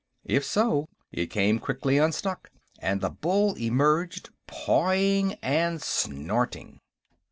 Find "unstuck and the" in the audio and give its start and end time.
1.99-3.11